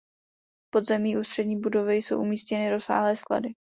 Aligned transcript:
V 0.67 0.69
podzemí 0.69 1.17
ústřední 1.17 1.59
budovy 1.59 1.95
jsou 1.95 2.21
umístěny 2.21 2.69
rozsáhlé 2.69 3.15
sklady. 3.15 3.53